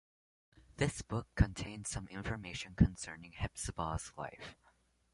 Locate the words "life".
4.17-4.55